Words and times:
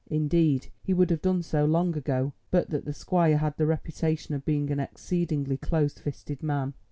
Indeed 0.09 0.71
he 0.81 0.95
would 0.95 1.11
have 1.11 1.21
done 1.21 1.43
so 1.43 1.63
long 1.63 1.95
ago, 1.95 2.33
but 2.49 2.71
that 2.71 2.85
the 2.85 2.91
squire 2.91 3.37
had 3.37 3.55
the 3.57 3.67
reputation 3.67 4.33
of 4.33 4.43
being 4.43 4.71
an 4.71 4.79
exceedingly 4.79 5.57
close 5.57 5.93
fisted 5.99 6.41
man. 6.41 6.73